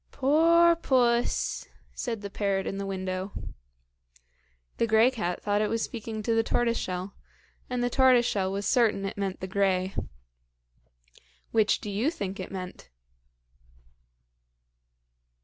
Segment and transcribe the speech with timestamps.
[0.11, 3.33] "Poor puss!" said the parrot in the window.
[4.77, 7.13] The grey cat thought it was speaking to the tortoiseshell,
[7.69, 9.93] and the tortoiseshell was certain it meant the grey.
[11.51, 12.89] Which do you think it meant?